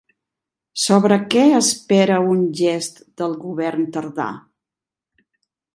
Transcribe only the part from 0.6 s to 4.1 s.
Sobre què espera un gest del govern